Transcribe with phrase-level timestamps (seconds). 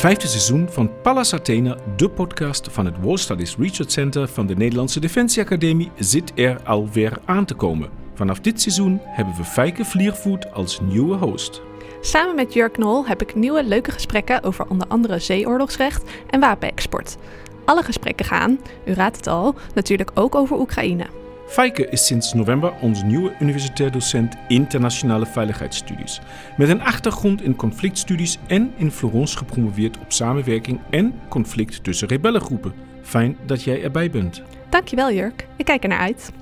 [0.00, 4.56] Vijfde seizoen van Pallas Athena, de podcast van het War Studies Research Center van de
[4.56, 7.90] Nederlandse Defensieacademie, zit er alweer aan te komen.
[8.14, 11.62] Vanaf dit seizoen hebben we Fijke Vliervoet als nieuwe host.
[12.00, 17.16] Samen met Jurk Nol heb ik nieuwe leuke gesprekken over onder andere zeeoorlogsrecht en wapenexport.
[17.64, 21.06] Alle gesprekken gaan, u raadt het al, natuurlijk ook over Oekraïne.
[21.50, 26.20] Fijke is sinds november onze nieuwe universitair docent internationale veiligheidsstudies.
[26.56, 32.72] Met een achtergrond in conflictstudies en in Florence gepromoveerd op samenwerking en conflict tussen rebellengroepen.
[33.02, 34.42] Fijn dat jij erbij bent.
[34.68, 36.32] Dankjewel Jurk, ik kijk er naar uit.